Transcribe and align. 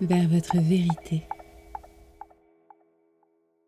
Vers 0.00 0.28
votre 0.28 0.58
vérité. 0.58 1.24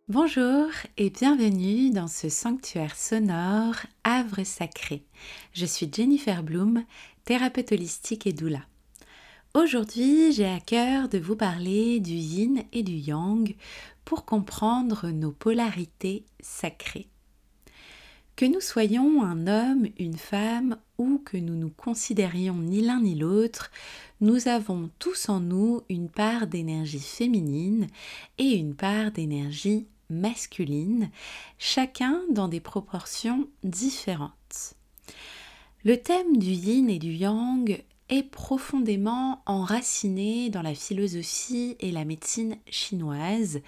Bonjour 0.07 0.69
et 0.97 1.11
bienvenue 1.11 1.91
dans 1.91 2.07
ce 2.07 2.29
sanctuaire 2.29 2.95
sonore 2.95 3.75
Havre 4.05 4.45
sacré. 4.45 5.03
Je 5.55 5.67
suis 5.67 5.91
Jennifer 5.93 6.45
Bloom, 6.45 6.85
thérapeute 7.25 7.73
holistique 7.73 8.29
et 8.29 8.33
doula. 8.33 8.61
Aujourd'hui, 9.55 10.31
j'ai 10.31 10.47
à 10.47 10.61
cœur 10.61 11.09
de 11.09 11.19
vous 11.19 11.35
parler 11.35 11.99
du 11.99 12.15
yin 12.15 12.63
et 12.73 12.85
du 12.85 12.95
yang 12.95 13.53
pour 14.05 14.25
comprendre 14.25 15.09
nos 15.09 15.33
polarités 15.33 16.27
sacrées. 16.39 17.09
Que 18.37 18.47
nous 18.47 18.61
soyons 18.61 19.25
un 19.25 19.49
homme, 19.49 19.89
une 19.99 20.19
femme 20.19 20.77
ou 20.99 21.19
que 21.19 21.37
nous 21.37 21.55
nous 21.55 21.71
considérions 21.71 22.57
ni 22.57 22.81
l'un 22.81 23.01
ni 23.01 23.15
l'autre, 23.15 23.71
nous 24.21 24.49
avons 24.49 24.91
tous 24.99 25.29
en 25.29 25.41
nous 25.41 25.83
une 25.89 26.09
part 26.09 26.47
d'énergie 26.47 27.01
féminine 27.01 27.87
et 28.39 28.53
une 28.53 28.75
part 28.75 29.11
d'énergie 29.11 29.87
masculine, 30.09 31.11
chacun 31.59 32.23
dans 32.31 32.49
des 32.49 32.61
proportions 32.61 33.49
différentes. 33.65 34.75
Le 35.85 35.97
thème 35.97 36.37
du 36.37 36.51
yin 36.51 36.89
et 36.89 36.99
du 36.99 37.13
yang 37.13 37.83
est 38.09 38.23
profondément 38.23 39.43
enraciné 39.47 40.49
dans 40.49 40.63
la 40.63 40.75
philosophie 40.75 41.77
et 41.81 41.91
la 41.91 42.05
médecine 42.05 42.57
chinoise, 42.69 43.61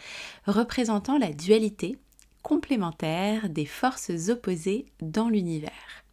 représentant 0.47 1.19
la 1.19 1.33
dualité 1.33 1.98
complémentaires 2.42 3.48
des 3.48 3.66
forces 3.66 4.28
opposées 4.28 4.86
dans 5.03 5.28
l'univers. 5.28 6.05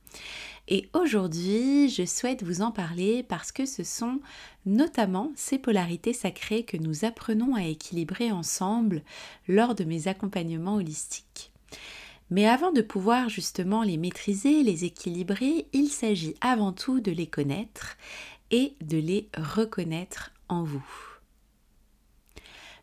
Et 0.68 0.90
aujourd'hui, 0.94 1.90
je 1.90 2.06
souhaite 2.06 2.44
vous 2.44 2.62
en 2.62 2.72
parler 2.72 3.22
parce 3.22 3.52
que 3.52 3.66
ce 3.66 3.84
sont 3.84 4.20
notamment 4.66 5.32
ces 5.36 5.60
polarités 5.60 6.14
sacrées 6.14 6.64
que 6.64 6.78
nous 6.78 7.06
apprenons 7.06 7.54
à 7.54 7.64
équilibrer 7.64 8.32
ensemble 8.32 9.04
lors 9.48 9.76
de 9.76 9.84
mes 9.84 10.08
accompagnements 10.08 10.76
holistiques. 10.76 11.52
Mais 12.32 12.48
avant 12.48 12.72
de 12.72 12.82
pouvoir 12.82 13.30
justement 13.30 13.84
les 13.84 13.98
maîtriser, 13.98 14.64
les 14.64 14.86
équilibrer, 14.86 15.68
il 15.74 15.90
s'agit 15.90 16.34
avant 16.42 16.74
tout 16.74 17.00
de 17.00 17.12
les 17.12 17.28
connaître 17.28 17.98
et 18.50 18.74
de 18.82 18.98
les 18.98 19.30
reconnaître 19.38 20.32
en 20.50 20.64
vous. 20.64 20.86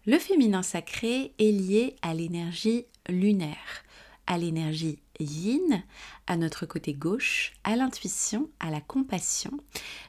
Le 0.07 0.19
féminin 0.19 0.63
sacré 0.63 1.33
est 1.39 1.53
lié 1.53 1.97
à 2.03 2.15
l'énergie 2.15 2.87
lunaire, 3.09 3.85
à 4.29 4.39
l'énergie 4.39 4.99
yin, 5.23 5.83
à 6.27 6.37
notre 6.37 6.67
côté 6.67 6.93
gauche, 6.93 7.53
à 7.65 7.77
l'intuition, 7.77 8.49
à 8.61 8.71
la 8.71 8.81
compassion, 8.81 9.53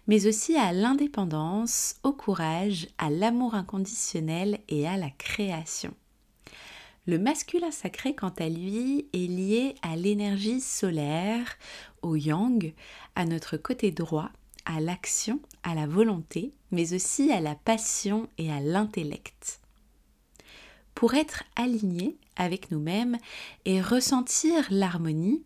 mais 0.08 0.28
aussi 0.28 0.55
à 0.55 0.73
l'indépendance, 0.73 1.95
au 2.03 2.14
courage, 2.14 2.88
à 2.97 3.09
l'amour 3.09 3.55
inconditionnel 3.55 4.59
et 4.70 4.88
à 4.88 4.97
la 4.97 5.09
création. 5.09 5.94
Le 7.05 7.20
masculin 7.20 7.72
sacré, 7.72 8.16
quant 8.16 8.33
à 8.39 8.47
lui, 8.47 9.08
est 9.14 9.28
lié 9.28 9.75
à 9.81 9.95
l'énergie 9.95 10.61
solaire, 10.61 11.58
au 12.02 12.16
yang, 12.16 12.73
à 13.16 13.25
notre 13.25 13.58
côté 13.58 13.92
droit, 13.92 14.30
à 14.66 14.80
l'action, 14.80 15.39
à 15.64 15.75
la 15.75 15.88
volonté, 15.88 16.52
mais 16.72 16.94
aussi 16.94 17.31
à 17.31 17.42
la 17.42 17.55
passion 17.55 18.30
et 18.38 18.52
à 18.52 18.61
l'intellect 18.61 19.59
pour 20.95 21.15
être 21.15 21.43
aligné 21.55 22.17
avec 22.36 22.71
nous-mêmes 22.71 23.17
et 23.66 23.82
ressentir 23.82 24.67
l'harmonie, 24.70 25.44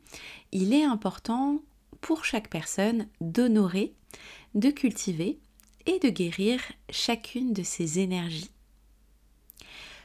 il 0.52 0.74
est 0.74 0.84
important 0.84 1.62
pour 2.02 2.26
chaque 2.26 2.50
personne 2.50 3.08
d'honorer, 3.22 3.94
de 4.56 4.70
cultiver 4.70 5.40
et 5.86 6.00
de 6.00 6.10
guérir 6.10 6.62
chacune 6.90 7.54
de 7.54 7.64
ces 7.64 8.00
énergies. 8.00 8.52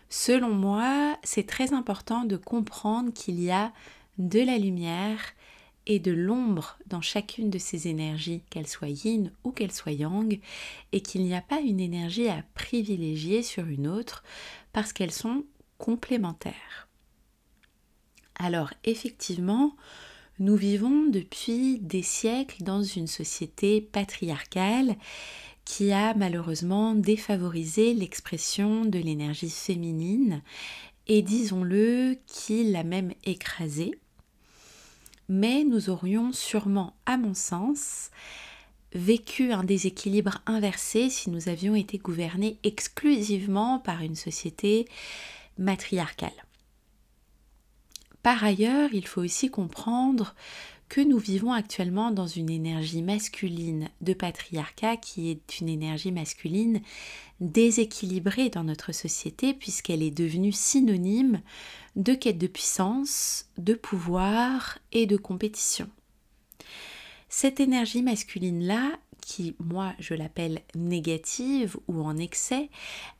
Selon 0.09 0.50
moi, 0.50 1.19
c'est 1.25 1.47
très 1.47 1.72
important 1.72 2.25
de 2.25 2.37
comprendre 2.37 3.12
qu'il 3.12 3.41
y 3.41 3.50
a 3.50 3.72
de 4.19 4.41
la 4.41 4.59
lumière 4.59 5.20
et 5.87 5.99
de 5.99 6.12
l'ombre 6.12 6.78
dans 6.87 7.00
chacune 7.00 7.50
de 7.50 7.59
ces 7.59 7.88
énergies, 7.88 8.43
qu'elles 8.50 8.69
soient 8.69 8.88
yin 8.88 9.32
ou 9.43 9.50
qu'elles 9.50 9.72
soient 9.72 9.93
yang, 9.93 10.38
et 10.93 11.00
qu'il 11.00 11.25
n'y 11.25 11.34
a 11.34 11.41
pas 11.41 11.60
une 11.60 11.81
énergie 11.81 12.28
à 12.28 12.44
privilégier 12.54 13.43
sur 13.43 13.66
une 13.66 13.88
autre 13.88 14.22
parce 14.72 14.93
qu'elles 14.93 15.12
sont 15.12 15.44
complémentaires. 15.82 16.88
Alors 18.37 18.72
effectivement, 18.84 19.75
nous 20.38 20.54
vivons 20.54 21.09
depuis 21.09 21.81
des 21.81 22.03
siècles 22.03 22.62
dans 22.62 22.84
une 22.84 23.09
société 23.09 23.81
patriarcale 23.81 24.94
qui 25.65 25.91
a 25.91 26.15
malheureusement 26.15 26.94
défavorisé 26.94 27.94
l'expression 27.94 28.84
de 28.84 29.00
l'énergie 29.00 29.50
féminine 29.50 30.43
et 31.09 31.20
disons-le, 31.22 32.16
qui 32.26 32.62
l'a 32.62 32.84
même 32.84 33.12
écrasée 33.25 33.93
mais 35.28 35.64
nous 35.64 35.88
aurions 35.88 36.32
sûrement, 36.32 36.94
à 37.06 37.16
mon 37.16 37.32
sens, 37.32 38.10
vécu 38.93 39.53
un 39.53 39.64
déséquilibre 39.64 40.43
inversé 40.44 41.09
si 41.09 41.31
nous 41.31 41.49
avions 41.49 41.75
été 41.75 41.97
gouvernés 41.97 42.59
exclusivement 42.64 43.78
par 43.78 44.03
une 44.03 44.16
société 44.16 44.87
matriarcale. 45.58 46.30
Par 48.22 48.44
ailleurs, 48.44 48.90
il 48.92 49.06
faut 49.06 49.22
aussi 49.22 49.50
comprendre 49.50 50.34
que 50.88 51.00
nous 51.00 51.16
vivons 51.16 51.52
actuellement 51.52 52.10
dans 52.10 52.26
une 52.26 52.50
énergie 52.50 53.00
masculine 53.00 53.88
de 54.02 54.12
patriarcat 54.12 54.98
qui 54.98 55.30
est 55.30 55.58
une 55.58 55.70
énergie 55.70 56.12
masculine 56.12 56.82
déséquilibrée 57.40 58.50
dans 58.50 58.62
notre 58.62 58.92
société 58.92 59.54
puisqu'elle 59.54 60.02
est 60.02 60.10
devenue 60.10 60.52
synonyme 60.52 61.40
de 61.96 62.12
quête 62.12 62.36
de 62.36 62.46
puissance, 62.46 63.46
de 63.56 63.72
pouvoir 63.72 64.78
et 64.92 65.06
de 65.06 65.16
compétition. 65.16 65.88
Cette 67.30 67.60
énergie 67.60 68.02
masculine-là, 68.02 68.92
qui 69.22 69.56
moi 69.59 69.94
je 69.99 70.12
l'appelle 70.12 70.60
négative 70.75 71.78
ou 71.88 72.03
en 72.03 72.19
excès, 72.19 72.69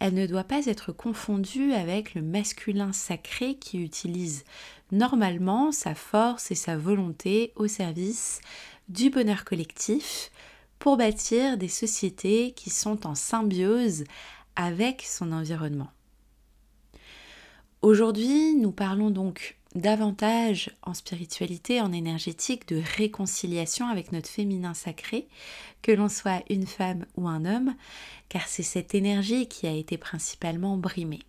elle 0.01 0.13
ne 0.13 0.27
doit 0.27 0.45
pas 0.45 0.67
être 0.67 0.93
confondue 0.93 1.73
avec 1.73 2.15
le 2.15 2.21
masculin 2.21 2.93
sacré 2.93 3.55
qui 3.55 3.83
utilise 3.83 4.45
normalement 4.91 5.73
sa 5.73 5.95
force 5.95 6.51
et 6.51 6.55
sa 6.55 6.77
volonté 6.77 7.53
au 7.57 7.67
service 7.69 8.41
du 8.91 9.09
bonheur 9.09 9.45
collectif 9.45 10.31
pour 10.79 10.97
bâtir 10.97 11.57
des 11.57 11.69
sociétés 11.69 12.53
qui 12.53 12.69
sont 12.69 13.07
en 13.07 13.15
symbiose 13.15 14.05
avec 14.57 15.03
son 15.03 15.33
environnement. 15.33 15.91
Aujourd'hui, 17.81 18.55
nous 18.55 18.73
parlons 18.73 19.11
donc 19.11 19.59
davantage 19.75 20.71
en 20.83 20.95
spiritualité, 20.95 21.81
en 21.81 21.93
énergétique, 21.93 22.69
de 22.69 22.83
réconciliation 22.97 23.89
avec 23.89 24.13
notre 24.13 24.29
féminin 24.29 24.75
sacré, 24.75 25.29
que 25.83 25.93
l'on 25.93 26.09
soit 26.09 26.43
une 26.51 26.67
femme 26.67 27.07
ou 27.17 27.29
un 27.29 27.45
homme, 27.45 27.75
car 28.29 28.47
c'est 28.49 28.63
cette 28.63 28.95
énergie 28.95 29.49
qui 29.49 29.67
a 29.67 29.73
été 29.73 29.97
principalement 29.97 30.77
brimée 30.77 31.21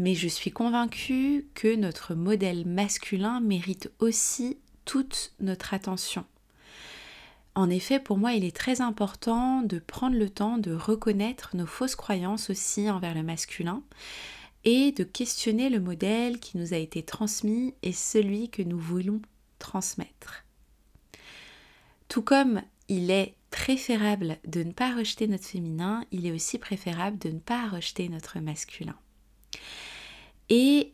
mais 0.00 0.14
je 0.14 0.28
suis 0.28 0.50
convaincue 0.50 1.46
que 1.54 1.76
notre 1.76 2.14
modèle 2.14 2.66
masculin 2.66 3.40
mérite 3.40 3.90
aussi 3.98 4.58
toute 4.86 5.32
notre 5.40 5.74
attention. 5.74 6.24
En 7.54 7.68
effet, 7.68 8.00
pour 8.00 8.16
moi, 8.16 8.32
il 8.32 8.44
est 8.44 8.56
très 8.56 8.80
important 8.80 9.60
de 9.60 9.78
prendre 9.78 10.16
le 10.16 10.30
temps 10.30 10.56
de 10.56 10.72
reconnaître 10.72 11.54
nos 11.54 11.66
fausses 11.66 11.96
croyances 11.96 12.48
aussi 12.48 12.88
envers 12.88 13.14
le 13.14 13.22
masculin 13.22 13.82
et 14.64 14.92
de 14.92 15.04
questionner 15.04 15.70
le 15.70 15.80
modèle 15.80 16.38
qui 16.38 16.58
nous 16.58 16.74
a 16.74 16.76
été 16.76 17.02
transmis 17.02 17.74
et 17.82 17.92
celui 17.92 18.50
que 18.50 18.62
nous 18.62 18.78
voulons 18.78 19.20
transmettre. 19.58 20.44
Tout 22.08 22.22
comme 22.22 22.62
il 22.88 23.10
est 23.10 23.34
préférable 23.50 24.38
de 24.46 24.62
ne 24.62 24.72
pas 24.72 24.94
rejeter 24.94 25.26
notre 25.28 25.44
féminin, 25.44 26.04
il 26.12 26.26
est 26.26 26.32
aussi 26.32 26.58
préférable 26.58 27.18
de 27.18 27.30
ne 27.30 27.38
pas 27.38 27.68
rejeter 27.68 28.08
notre 28.08 28.38
masculin. 28.40 28.96
Et 30.48 30.92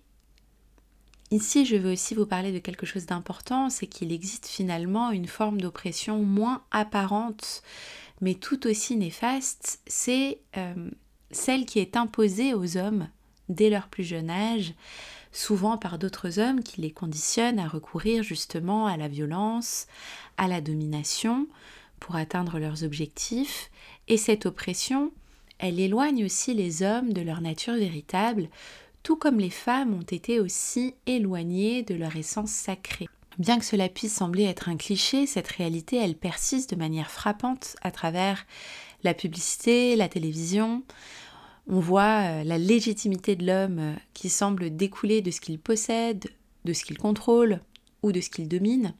ici, 1.30 1.64
je 1.64 1.76
veux 1.76 1.92
aussi 1.92 2.14
vous 2.14 2.26
parler 2.26 2.52
de 2.52 2.58
quelque 2.58 2.86
chose 2.86 3.06
d'important, 3.06 3.70
c'est 3.70 3.86
qu'il 3.86 4.12
existe 4.12 4.46
finalement 4.46 5.10
une 5.10 5.26
forme 5.26 5.60
d'oppression 5.60 6.22
moins 6.22 6.62
apparente, 6.70 7.62
mais 8.20 8.34
tout 8.34 8.66
aussi 8.66 8.96
néfaste, 8.96 9.80
c'est 9.86 10.40
euh, 10.56 10.90
celle 11.30 11.66
qui 11.66 11.78
est 11.78 11.96
imposée 11.96 12.54
aux 12.54 12.76
hommes 12.76 13.08
dès 13.48 13.70
leur 13.70 13.88
plus 13.88 14.04
jeune 14.04 14.30
âge, 14.30 14.74
souvent 15.32 15.76
par 15.76 15.98
d'autres 15.98 16.38
hommes 16.38 16.62
qui 16.62 16.80
les 16.80 16.90
conditionnent 16.90 17.58
à 17.58 17.68
recourir 17.68 18.22
justement 18.22 18.86
à 18.86 18.96
la 18.96 19.08
violence, 19.08 19.86
à 20.36 20.48
la 20.48 20.60
domination 20.60 21.46
pour 22.00 22.16
atteindre 22.16 22.58
leurs 22.58 22.84
objectifs. 22.84 23.70
Et 24.08 24.16
cette 24.16 24.46
oppression, 24.46 25.12
elle 25.58 25.80
éloigne 25.80 26.24
aussi 26.24 26.54
les 26.54 26.82
hommes 26.82 27.12
de 27.12 27.22
leur 27.22 27.40
nature 27.40 27.74
véritable, 27.74 28.48
tout 29.02 29.16
comme 29.16 29.38
les 29.38 29.50
femmes 29.50 29.94
ont 29.94 30.02
été 30.02 30.40
aussi 30.40 30.94
éloignées 31.06 31.82
de 31.82 31.94
leur 31.94 32.16
essence 32.16 32.50
sacrée. 32.50 33.08
Bien 33.38 33.58
que 33.58 33.64
cela 33.64 33.88
puisse 33.88 34.14
sembler 34.14 34.44
être 34.44 34.70
un 34.70 34.76
cliché, 34.76 35.26
cette 35.26 35.48
réalité, 35.48 35.96
elle 35.96 36.16
persiste 36.16 36.70
de 36.70 36.76
manière 36.76 37.10
frappante 37.10 37.76
à 37.82 37.90
travers 37.90 38.46
la 39.04 39.12
publicité, 39.12 39.94
la 39.94 40.08
télévision. 40.08 40.82
On 41.68 41.80
voit 41.80 42.22
euh, 42.22 42.44
la 42.44 42.58
légitimité 42.58 43.34
de 43.34 43.46
l'homme 43.46 43.78
euh, 43.78 43.94
qui 44.14 44.28
semble 44.28 44.76
découler 44.76 45.20
de 45.20 45.30
ce 45.30 45.40
qu'il 45.40 45.58
possède, 45.58 46.26
de 46.64 46.72
ce 46.72 46.84
qu'il 46.84 46.98
contrôle 46.98 47.60
ou 48.02 48.12
de 48.12 48.20
ce 48.20 48.30
qu'il 48.30 48.48
domine, 48.48 48.94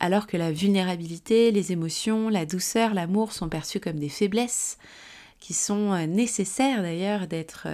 alors 0.00 0.26
que 0.26 0.36
la 0.36 0.50
vulnérabilité, 0.50 1.52
les 1.52 1.70
émotions, 1.70 2.28
la 2.28 2.44
douceur, 2.44 2.92
l'amour 2.92 3.32
sont 3.32 3.48
perçus 3.48 3.78
comme 3.78 4.00
des 4.00 4.08
faiblesses 4.08 4.78
qui 5.38 5.54
sont 5.54 5.92
euh, 5.92 6.06
nécessaires 6.06 6.82
d'ailleurs 6.82 7.28
d'être 7.28 7.68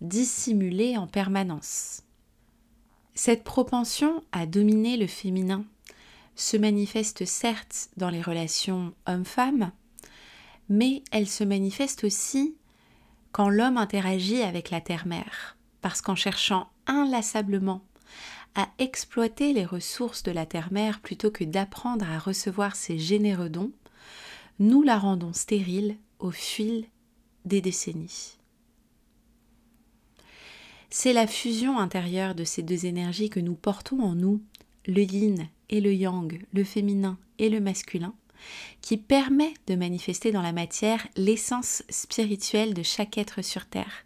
dissimulées 0.00 0.96
en 0.96 1.08
permanence. 1.08 2.02
Cette 3.14 3.42
propension 3.42 4.22
à 4.30 4.46
dominer 4.46 4.96
le 4.96 5.06
féminin 5.08 5.64
se 6.36 6.56
manifeste 6.56 7.24
certes 7.24 7.90
dans 7.96 8.10
les 8.10 8.22
relations 8.22 8.92
homme-femme, 9.06 9.72
mais 10.68 11.02
elle 11.10 11.28
se 11.28 11.44
manifeste 11.44 12.04
aussi 12.04 12.56
quand 13.34 13.48
l'homme 13.48 13.78
interagit 13.78 14.42
avec 14.42 14.70
la 14.70 14.80
terre-mère, 14.80 15.56
parce 15.80 16.00
qu'en 16.00 16.14
cherchant 16.14 16.70
inlassablement 16.86 17.82
à 18.54 18.68
exploiter 18.78 19.52
les 19.52 19.64
ressources 19.64 20.22
de 20.22 20.30
la 20.30 20.46
terre-mère 20.46 21.00
plutôt 21.00 21.32
que 21.32 21.42
d'apprendre 21.42 22.08
à 22.08 22.20
recevoir 22.20 22.76
ses 22.76 22.96
généreux 22.96 23.48
dons, 23.48 23.72
nous 24.60 24.82
la 24.82 24.96
rendons 24.96 25.32
stérile 25.32 25.96
au 26.20 26.30
fil 26.30 26.86
des 27.44 27.60
décennies. 27.60 28.38
C'est 30.88 31.12
la 31.12 31.26
fusion 31.26 31.80
intérieure 31.80 32.36
de 32.36 32.44
ces 32.44 32.62
deux 32.62 32.86
énergies 32.86 33.30
que 33.30 33.40
nous 33.40 33.56
portons 33.56 34.00
en 34.00 34.14
nous, 34.14 34.40
le 34.86 35.02
yin 35.02 35.48
et 35.70 35.80
le 35.80 35.92
yang, 35.92 36.40
le 36.52 36.62
féminin 36.62 37.18
et 37.40 37.48
le 37.48 37.58
masculin, 37.58 38.14
qui 38.80 38.96
permet 38.96 39.54
de 39.66 39.74
manifester 39.74 40.32
dans 40.32 40.42
la 40.42 40.52
matière 40.52 41.06
l'essence 41.16 41.82
spirituelle 41.88 42.74
de 42.74 42.82
chaque 42.82 43.18
être 43.18 43.42
sur 43.42 43.66
Terre. 43.66 44.04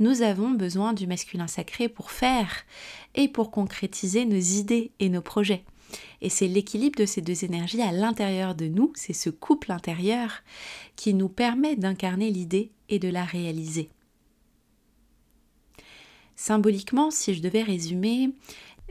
Nous 0.00 0.22
avons 0.22 0.50
besoin 0.50 0.92
du 0.92 1.06
masculin 1.06 1.46
sacré 1.46 1.88
pour 1.88 2.10
faire 2.10 2.64
et 3.14 3.28
pour 3.28 3.50
concrétiser 3.50 4.24
nos 4.24 4.36
idées 4.36 4.92
et 5.00 5.08
nos 5.08 5.22
projets. 5.22 5.64
Et 6.20 6.28
c'est 6.28 6.48
l'équilibre 6.48 6.98
de 6.98 7.06
ces 7.06 7.20
deux 7.20 7.44
énergies 7.44 7.82
à 7.82 7.92
l'intérieur 7.92 8.54
de 8.54 8.66
nous, 8.66 8.92
c'est 8.94 9.12
ce 9.12 9.30
couple 9.30 9.72
intérieur 9.72 10.42
qui 10.96 11.14
nous 11.14 11.28
permet 11.28 11.76
d'incarner 11.76 12.30
l'idée 12.30 12.70
et 12.88 12.98
de 12.98 13.08
la 13.08 13.24
réaliser. 13.24 13.90
Symboliquement, 16.36 17.10
si 17.10 17.34
je 17.34 17.42
devais 17.42 17.62
résumer, 17.62 18.30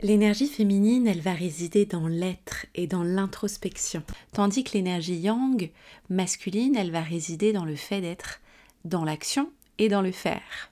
l'énergie 0.02 0.48
féminine, 0.48 1.06
elle 1.06 1.20
va 1.20 1.32
résider 1.32 1.86
dans 1.86 2.06
l'être 2.06 2.66
et 2.74 2.86
dans 2.86 3.02
l'introspection, 3.02 4.02
tandis 4.32 4.64
que 4.64 4.72
l'énergie 4.72 5.16
yang, 5.16 5.70
masculine, 6.10 6.76
elle 6.76 6.90
va 6.90 7.02
résider 7.02 7.52
dans 7.52 7.64
le 7.64 7.76
fait 7.76 8.00
d'être, 8.00 8.40
dans 8.84 9.04
l'action 9.04 9.50
et 9.78 9.88
dans 9.88 10.02
le 10.02 10.12
faire. 10.12 10.70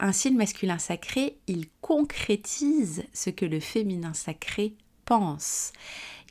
Ainsi, 0.00 0.30
le 0.30 0.36
masculin 0.36 0.78
sacré, 0.78 1.38
il 1.46 1.66
concrétise 1.80 3.04
ce 3.12 3.30
que 3.30 3.46
le 3.46 3.60
féminin 3.60 4.12
sacré 4.12 4.74
pense. 5.04 5.72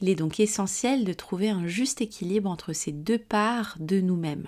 Il 0.02 0.10
est 0.10 0.16
donc 0.16 0.40
essentiel 0.40 1.06
de 1.06 1.14
trouver 1.14 1.50
un 1.50 1.68
juste 1.68 2.02
équilibre 2.02 2.50
entre 2.50 2.74
ces 2.74 2.92
deux 2.92 3.18
parts 3.18 3.78
de 3.80 4.02
nous-mêmes. 4.02 4.48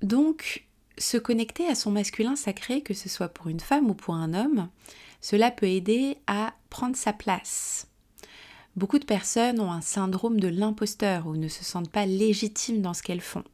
Donc, 0.00 0.66
se 0.96 1.16
connecter 1.16 1.66
à 1.68 1.74
son 1.74 1.90
masculin 1.90 2.34
sacré, 2.34 2.82
que 2.82 2.94
ce 2.94 3.08
soit 3.08 3.28
pour 3.28 3.48
une 3.48 3.60
femme 3.60 3.90
ou 3.90 3.94
pour 3.94 4.14
un 4.14 4.32
homme, 4.32 4.68
cela 5.20 5.50
peut 5.50 5.68
aider 5.68 6.18
à 6.26 6.54
prendre 6.70 6.96
sa 6.96 7.12
place. 7.12 7.88
Beaucoup 8.76 8.98
de 8.98 9.04
personnes 9.04 9.60
ont 9.60 9.72
un 9.72 9.80
syndrome 9.80 10.38
de 10.38 10.48
l'imposteur 10.48 11.26
ou 11.26 11.36
ne 11.36 11.48
se 11.48 11.64
sentent 11.64 11.90
pas 11.90 12.06
légitimes 12.06 12.82
dans 12.82 12.94
ce 12.94 13.02
qu'elles 13.02 13.20
font. 13.20 13.44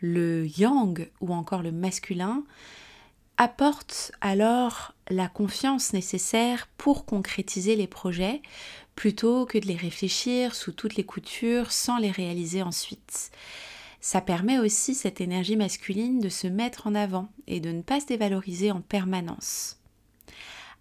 Le 0.00 0.46
yang 0.58 1.08
ou 1.20 1.32
encore 1.32 1.62
le 1.62 1.72
masculin 1.72 2.44
apporte 3.36 4.12
alors 4.20 4.94
la 5.08 5.28
confiance 5.28 5.92
nécessaire 5.92 6.68
pour 6.78 7.04
concrétiser 7.04 7.76
les 7.76 7.86
projets 7.86 8.40
plutôt 8.94 9.44
que 9.44 9.58
de 9.58 9.66
les 9.66 9.76
réfléchir 9.76 10.54
sous 10.54 10.72
toutes 10.72 10.96
les 10.96 11.04
coutures 11.04 11.70
sans 11.70 11.98
les 11.98 12.10
réaliser 12.10 12.62
ensuite 12.62 13.30
ça 14.06 14.20
permet 14.20 14.60
aussi 14.60 14.94
cette 14.94 15.20
énergie 15.20 15.56
masculine 15.56 16.20
de 16.20 16.28
se 16.28 16.46
mettre 16.46 16.86
en 16.86 16.94
avant 16.94 17.28
et 17.48 17.58
de 17.58 17.72
ne 17.72 17.82
pas 17.82 17.98
se 17.98 18.06
dévaloriser 18.06 18.70
en 18.70 18.80
permanence. 18.80 19.78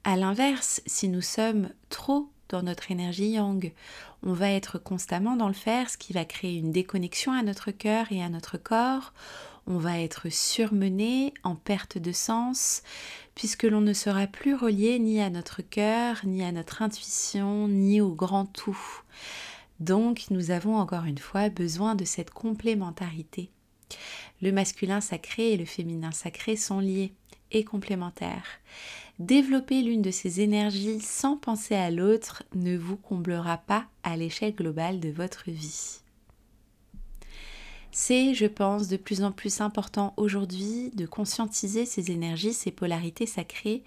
A 0.07 0.16
l'inverse, 0.16 0.84
si 0.86 1.10
nous 1.10 1.24
sommes 1.24 1.72
trop 1.90 2.30
dans 2.50 2.62
notre 2.62 2.92
énergie 2.92 3.30
yang, 3.30 3.74
on 4.22 4.34
va 4.34 4.52
être 4.52 4.78
constamment 4.78 5.36
dans 5.36 5.48
le 5.48 5.56
faire, 5.56 5.90
ce 5.90 5.98
qui 5.98 6.13
va 6.13 6.25
créer 6.25 6.60
une 6.60 6.72
déconnexion 6.72 7.31
à 7.31 7.42
notre 7.42 7.72
cœur 7.72 8.12
et 8.12 8.22
à 8.22 8.30
notre 8.30 8.60
corps. 8.60 9.13
On 9.66 9.80
va 9.80 10.00
être 10.00 10.30
surmené, 10.30 11.34
en 11.42 11.56
perte 11.56 11.98
de 11.98 12.12
sens, 12.12 12.84
puisque 13.34 13.63
l'on 13.63 13.81
ne 13.81 13.94
sera 13.94 14.28
plus 14.28 14.54
relié 14.54 15.00
ni 15.00 15.19
à 15.19 15.31
notre 15.31 15.63
cœur, 15.63 16.18
ni 16.24 16.44
à 16.44 16.52
notre 16.52 16.84
intuition, 16.84 17.68
ni 17.68 18.00
au 18.00 18.13
grand 18.13 18.46
tout. 18.46 19.02
Donc 19.80 20.25
nous 20.30 20.52
avons 20.52 20.78
encore 20.78 21.06
une 21.06 21.18
fois 21.18 21.50
besoin 21.50 21.96
de 21.96 22.06
cette 22.06 22.30
complémentarité. 22.30 23.50
Le 24.44 24.52
masculin 24.52 25.02
sacré 25.02 25.54
et 25.54 25.57
le 25.57 25.66
féminin 25.66 26.12
sacré 26.12 26.57
sont 26.57 26.80
liés 26.80 27.12
et 27.52 27.63
complémentaires. 27.63 28.60
Développer 29.19 29.81
l'une 29.81 30.01
de 30.01 30.12
ces 30.12 30.41
énergies 30.41 31.00
sans 31.00 31.38
penser 31.38 31.73
à 31.73 31.89
l'autre 31.89 32.44
ne 32.53 32.75
vous 32.77 32.97
comblera 32.97 33.57
pas 33.57 33.85
à 34.03 34.17
l'échelle 34.17 34.53
globale 34.53 35.00
de 35.00 35.09
votre 35.09 35.50
vie. 35.50 36.01
C'est, 37.91 38.33
je 38.33 38.45
pense, 38.45 38.89
de 38.89 38.97
plus 38.97 39.23
en 39.23 39.31
plus 39.31 39.62
important 39.62 40.13
aujourd'hui 40.17 40.91
de 40.95 41.06
conscientiser 41.06 41.85
ces 41.85 42.12
énergies, 42.12 42.51
ces 42.51 42.71
polarités 42.71 43.25
sacrées 43.25 43.83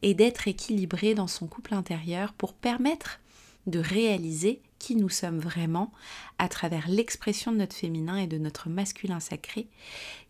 et 0.00 0.14
d'être 0.14 0.48
équilibré 0.48 1.14
dans 1.14 1.26
son 1.26 1.46
couple 1.46 1.74
intérieur 1.74 2.32
pour 2.32 2.54
permettre 2.54 3.20
de 3.66 3.78
réaliser 3.78 4.62
qui 4.78 4.96
nous 4.96 5.10
sommes 5.10 5.38
vraiment 5.38 5.92
à 6.38 6.48
travers 6.48 6.88
l'expression 6.88 7.52
de 7.52 7.58
notre 7.58 7.76
féminin 7.76 8.16
et 8.16 8.26
de 8.26 8.38
notre 8.38 8.70
masculin 8.70 9.20
sacré 9.20 9.68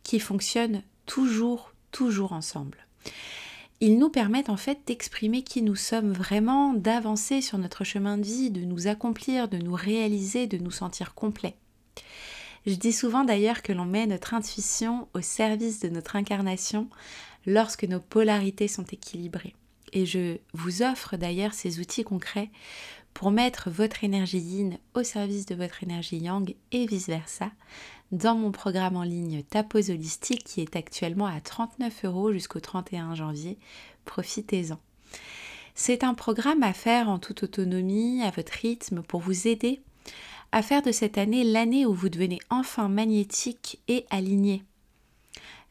qui 0.03 0.19
fonctionnent 0.19 0.83
toujours, 1.07 1.73
toujours 1.93 2.33
ensemble. 2.33 2.89
Ils 3.85 3.99
nous 3.99 4.11
permettent 4.11 4.49
en 4.49 4.57
fait 4.57 4.79
d'exprimer 4.87 5.43
qui 5.43 5.61
nous 5.61 5.75
sommes 5.75 6.13
vraiment, 6.13 6.73
d'avancer 6.73 7.41
sur 7.41 7.59
notre 7.59 7.83
chemin 7.83 8.17
de 8.17 8.23
vie, 8.23 8.49
de 8.53 8.61
nous 8.61 8.87
accomplir, 8.87 9.49
de 9.49 9.59
nous 9.59 9.75
réaliser, 9.75 10.47
de 10.47 10.57
nous 10.57 10.71
sentir 10.71 11.15
complets. 11.15 11.57
Je 12.65 12.77
dis 12.77 12.93
souvent 12.93 13.25
d'ailleurs 13.25 13.61
que 13.61 13.73
l'on 13.73 13.85
met 13.85 14.07
notre 14.07 14.35
intuition 14.35 15.09
au 15.15 15.21
service 15.21 15.81
de 15.81 15.89
notre 15.89 16.15
incarnation 16.15 16.89
lorsque 17.45 17.83
nos 17.83 17.99
polarités 17.99 18.69
sont 18.69 18.85
équilibrées. 18.85 19.57
Et 19.93 20.07
je 20.07 20.39
vous 20.55 20.83
offre 20.83 21.17
d'ailleurs 21.17 21.53
ces 21.53 21.81
outils 21.81 22.05
concrets 22.05 22.51
pour 23.15 23.33
mettre 23.33 23.69
votre 23.69 24.05
énergie 24.05 24.39
yin 24.39 24.79
au 24.95 25.03
service 25.03 25.45
de 25.45 25.57
votre 25.57 25.83
énergie 25.83 26.19
yang 26.19 26.55
et 26.71 26.87
vice-versa 26.87 27.51
dans 28.13 28.37
mon 28.37 28.53
programme 28.53 28.97
en 28.97 29.03
ligne 29.03 29.43
Tapos 29.43 29.91
Holistique 29.91 30.45
qui 30.45 30.61
est 30.61 30.77
actuellement 30.77 31.27
à 31.27 31.41
39 31.41 32.05
euros 32.05 32.33
jusqu'au 32.33 32.61
31 32.61 33.15
janvier. 33.15 33.59
Profitez-en. 34.05 34.79
C'est 35.75 36.05
un 36.05 36.13
programme 36.13 36.63
à 36.63 36.75
faire 36.75 37.09
en 37.09 37.19
toute 37.19 37.43
autonomie, 37.43 38.23
à 38.23 38.31
votre 38.31 38.53
rythme, 38.53 39.03
pour 39.03 39.21
vous 39.21 39.49
aider 39.49 39.81
à 40.53 40.61
faire 40.61 40.83
de 40.83 40.93
cette 40.93 41.17
année 41.17 41.45
l'année 41.45 41.87
où 41.87 41.95
vous 41.95 42.11
devenez 42.11 42.39
enfin 42.51 42.89
magnétique 42.89 43.81
et 43.89 44.05
aligné. 44.11 44.63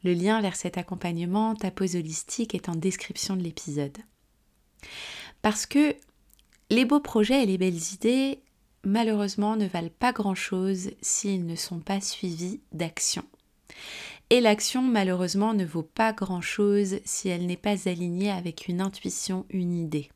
Le 0.03 0.13
lien 0.13 0.41
vers 0.41 0.55
cet 0.55 0.79
accompagnement 0.79 1.53
Tapos 1.53 1.95
Holistique 1.95 2.55
est 2.55 2.67
en 2.67 2.75
description 2.75 3.35
de 3.35 3.43
l'épisode. 3.43 3.95
Parce 5.43 5.67
que 5.67 5.95
les 6.71 6.85
beaux 6.85 6.99
projets 6.99 7.43
et 7.43 7.45
les 7.45 7.59
belles 7.59 7.93
idées, 7.93 8.39
malheureusement, 8.83 9.55
ne 9.55 9.67
valent 9.67 9.89
pas 9.99 10.11
grand-chose 10.11 10.91
s'ils 11.01 11.45
ne 11.45 11.55
sont 11.55 11.79
pas 11.79 12.01
suivis 12.01 12.61
d'action. 12.71 13.23
Et 14.29 14.39
l'action, 14.39 14.81
malheureusement, 14.81 15.53
ne 15.53 15.65
vaut 15.65 15.83
pas 15.83 16.13
grand-chose 16.13 16.99
si 17.03 17.29
elle 17.29 17.45
n'est 17.45 17.57
pas 17.57 17.89
alignée 17.89 18.31
avec 18.31 18.67
une 18.67 18.81
intuition, 18.81 19.45
une 19.49 19.75
idée. 19.75 20.09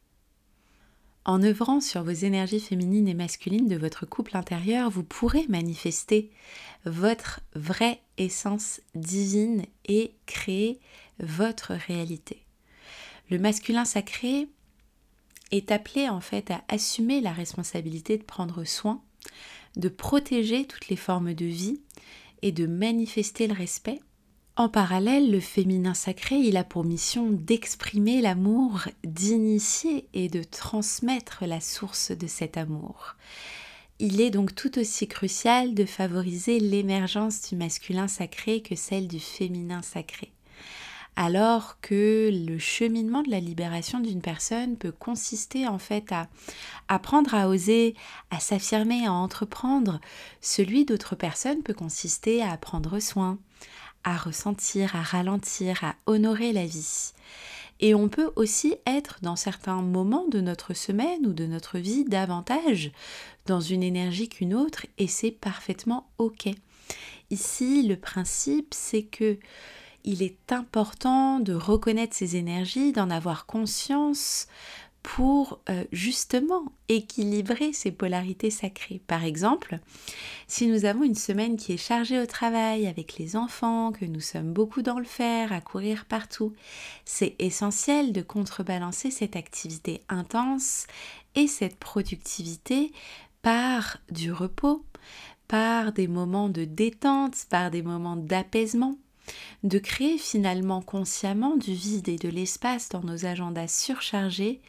En 1.26 1.42
œuvrant 1.42 1.82
sur 1.82 2.04
vos 2.04 2.12
énergies 2.12 2.60
féminines 2.60 3.08
et 3.08 3.16
masculines 3.16 3.68
de 3.68 3.76
votre 3.76 4.06
couple 4.06 4.38
intérieur, 4.38 4.92
vous 4.92 5.04
pourrez 5.04 5.46
manifester 5.50 6.32
votre 6.86 7.42
vraie 7.56 8.00
essence 8.18 8.80
divine 8.94 9.66
et 9.86 10.14
créer 10.28 10.80
votre 11.20 11.74
réalité. 11.74 12.46
Le 13.32 13.40
masculin 13.40 13.86
sacré 13.86 14.48
est 15.52 15.72
appelé 15.72 16.10
en 16.10 16.22
fait 16.22 16.52
à 16.52 16.64
assumer 16.68 17.22
la 17.22 17.32
responsabilité 17.32 18.18
de 18.18 18.24
prendre 18.24 18.64
soin, 18.64 19.02
de 19.76 19.90
protéger 19.90 20.66
toutes 20.66 20.90
les 20.90 20.96
formes 20.96 21.34
de 21.34 21.46
vie 21.46 21.80
et 22.42 22.52
de 22.52 22.68
manifester 22.68 23.48
le 23.48 23.54
respect, 23.54 24.00
En 24.58 24.70
parallèle, 24.70 25.32
le 25.32 25.42
féminin 25.42 25.94
sacré, 25.94 26.38
il 26.38 26.56
a 26.56 26.64
pour 26.64 26.86
mission 26.86 27.30
d'exprimer 27.30 28.22
l'amour, 28.22 28.88
d'initier 29.04 30.08
et 30.14 30.30
de 30.30 30.44
transmettre 30.44 31.44
la 31.46 31.60
source 31.60 32.12
de 32.12 32.26
cet 32.26 32.56
amour. 32.56 33.16
Il 34.00 34.22
est 34.22 34.30
donc 34.30 34.56
tout 34.56 34.80
aussi 34.80 35.10
crucial 35.10 35.74
de 35.74 35.84
favoriser 35.84 36.62
l'émergence 36.62 37.50
du 37.50 37.58
masculin 37.58 38.08
sacré 38.08 38.62
que 38.62 38.76
celle 38.76 39.10
du 39.10 39.20
féminin 39.20 39.82
sacré. 39.82 40.32
Alors 41.18 41.80
que 41.80 42.30
le 42.30 42.60
cheminement 42.60 43.24
de 43.24 43.32
la 43.32 43.40
libération 43.40 44.02
d'une 44.02 44.22
personne 44.22 44.76
peut 44.76 44.92
consister 44.92 45.66
en 45.66 45.80
fait 45.80 46.12
à 46.12 46.28
apprendre 46.90 47.34
à 47.34 47.48
oser, 47.48 47.96
à 48.32 48.40
s'affirmer, 48.40 49.06
à 49.06 49.14
entreprendre, 49.14 50.02
celui 50.42 50.84
d'autres 50.84 51.16
personnes 51.16 51.64
peut 51.64 51.74
consister 51.74 52.44
à 52.44 52.58
prendre 52.58 53.00
soin, 53.00 53.40
à 54.04 54.18
ressentir, 54.18 54.96
à 54.96 55.02
ralentir, 55.02 55.86
à 55.86 55.96
honorer 56.06 56.52
la 56.52 56.66
vie. 56.66 57.14
Et 57.80 57.96
on 57.96 58.10
peut 58.10 58.32
aussi 58.36 58.76
être 58.86 59.20
dans 59.22 59.36
certains 59.36 59.82
moments 59.82 60.28
de 60.28 60.42
notre 60.42 60.74
semaine 60.74 61.26
ou 61.26 61.34
de 61.34 61.46
notre 61.46 61.78
vie 61.78 62.04
davantage 62.06 62.92
dans 63.46 63.62
une 63.62 63.84
énergie 63.84 64.30
qu'une 64.30 64.54
autre 64.54 64.86
et 64.98 65.08
c'est 65.08 65.32
parfaitement 65.32 66.10
OK. 66.18 66.50
Ici, 67.32 67.84
le 67.84 67.98
principe, 67.98 68.74
c'est 68.74 69.04
que 69.04 69.40
il 70.06 70.24
est 70.24 70.52
important 70.54 71.40
de 71.40 71.54
reconnaître 71.54 72.16
ces 72.16 72.38
énergies, 72.38 72.94
d'en 72.94 73.10
avoir 73.10 73.46
conscience 73.46 74.48
pour 75.02 75.60
euh, 75.70 75.84
justement 75.92 76.64
équilibrer 76.90 77.74
ces 77.74 77.92
polarités 77.92 78.50
sacrées. 78.50 79.02
Par 79.06 79.24
exemple, 79.24 79.80
si 80.48 80.68
nous 80.68 80.86
avons 80.86 81.04
une 81.04 81.16
semaine 81.16 81.58
qui 81.58 81.74
est 81.74 81.78
chargée 81.78 82.20
au 82.20 82.26
travail 82.26 82.88
avec 82.88 83.18
les 83.18 83.36
enfants, 83.36 83.92
que 83.92 84.06
nous 84.06 84.20
sommes 84.20 84.52
beaucoup 84.52 84.82
dans 84.82 84.98
le 84.98 85.06
faire, 85.06 85.54
à 85.54 85.62
courir 85.62 86.06
partout, 86.06 86.54
c'est 87.04 87.36
essentiel 87.38 88.14
de 88.14 88.22
contrebalancer 88.22 89.12
cette 89.12 89.36
activité 89.36 90.02
intense 90.10 90.88
et 91.36 91.46
cette 91.46 91.78
productivité 91.78 92.92
par 93.44 93.98
du 94.10 94.32
repos, 94.32 94.84
par 95.48 95.92
des 95.92 96.08
moments 96.08 96.50
de 96.50 96.66
détente, 96.66 97.46
par 97.52 97.70
des 97.70 97.84
moments 97.84 98.16
d'apaisement 98.18 98.98
de 99.64 99.80
créer 99.80 100.18
finalement 100.18 100.82
consciemment 100.82 101.58
du 101.58 101.74
vide 101.74 102.10
et 102.10 102.18
de 102.18 102.30
l'espace 102.30 102.90
dans 102.90 103.02
nos 103.02 103.26
agendas 103.26 103.68
surchargés 103.68 104.62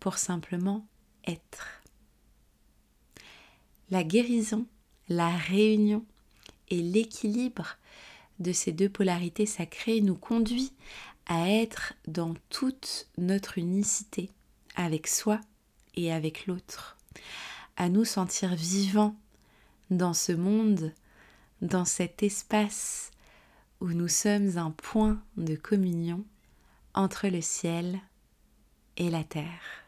pour 0.00 0.18
simplement 0.18 0.86
être. 1.26 1.82
La 3.90 4.04
guérison, 4.04 4.66
la 5.08 5.30
réunion 5.30 6.04
et 6.68 6.82
l'équilibre 6.82 7.76
de 8.38 8.52
ces 8.52 8.72
deux 8.72 8.88
polarités 8.88 9.46
sacrées 9.46 10.00
nous 10.00 10.16
conduit 10.16 10.72
à 11.26 11.48
être 11.48 11.94
dans 12.06 12.34
toute 12.50 13.08
notre 13.18 13.58
unicité 13.58 14.30
avec 14.76 15.06
soi 15.06 15.40
et 15.94 16.12
avec 16.12 16.46
l'autre, 16.46 16.98
à 17.76 17.88
nous 17.88 18.04
sentir 18.04 18.54
vivants 18.54 19.16
dans 19.90 20.14
ce 20.14 20.32
monde, 20.32 20.92
dans 21.62 21.84
cet 21.84 22.22
espace 22.22 23.10
où 23.80 23.88
nous 23.88 24.08
sommes 24.08 24.58
un 24.58 24.70
point 24.70 25.22
de 25.36 25.56
communion 25.56 26.24
entre 26.94 27.28
le 27.28 27.40
ciel 27.40 28.00
et 28.96 29.10
la 29.10 29.24
terre. 29.24 29.84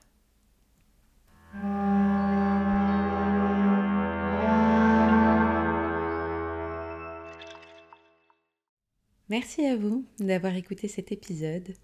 Merci 9.29 9.67
à 9.67 9.77
vous 9.77 10.05
d'avoir 10.21 10.55
écouté 10.55 10.87
cet 10.87 11.11
épisode. 11.11 11.75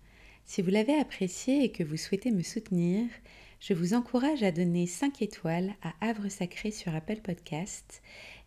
Si 0.44 0.62
vous 0.62 0.71
l'avez 0.71 0.94
apprécié 0.94 1.64
et 1.64 1.73
que 1.73 1.82
vous 1.82 1.97
souhaitez 1.97 2.30
me 2.30 2.42
soutenir, 2.42 3.09
je 3.59 3.75
vous 3.75 3.94
encourage 3.94 4.42
à 4.42 4.52
donner 4.52 4.87
5 4.87 5.23
étoiles 5.23 5.75
à 5.82 5.92
Havre 6.00 6.28
Sacré 6.28 6.71
sur 6.71 6.94
Apple 6.94 7.21
Podcast 7.21 8.02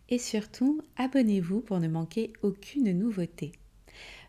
et 0.08 0.18
surtout 0.18 0.80
abonnez-vous 0.96 1.60
pour 1.60 1.80
ne 1.80 1.88
manquer 1.88 2.32
aucune 2.42 2.92
nouveauté. 2.92 3.52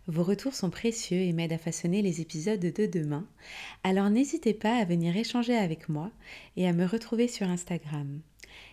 Vos 0.07 0.23
retours 0.23 0.55
sont 0.55 0.69
précieux 0.69 1.17
et 1.17 1.33
m'aident 1.33 1.53
à 1.53 1.57
façonner 1.57 2.01
les 2.01 2.21
épisodes 2.21 2.59
de 2.61 2.85
demain, 2.85 3.27
alors 3.83 4.09
n'hésitez 4.09 4.53
pas 4.53 4.77
à 4.77 4.85
venir 4.85 5.17
échanger 5.17 5.55
avec 5.55 5.89
moi 5.89 6.11
et 6.55 6.67
à 6.67 6.73
me 6.73 6.85
retrouver 6.85 7.27
sur 7.27 7.47
Instagram. 7.49 8.21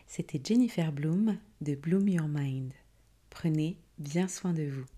C'était 0.06 0.40
Jennifer 0.42 0.92
Bloom 0.92 1.36
de 1.60 1.74
Bloom 1.74 2.08
Your 2.08 2.28
Mind. 2.28 2.72
Prenez 3.30 3.76
bien 3.98 4.28
soin 4.28 4.52
de 4.52 4.64
vous. 4.64 4.93